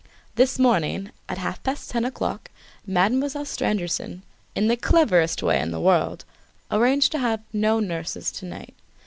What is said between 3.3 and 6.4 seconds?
Stangerson, in the cleverest way in the world,